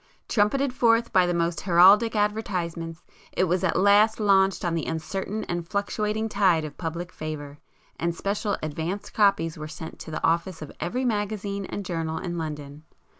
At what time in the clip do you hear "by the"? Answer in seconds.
1.13-1.33